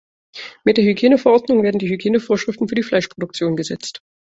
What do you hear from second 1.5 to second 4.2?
werden Hygienevorschriften für die Fleischproduktion gesetzt.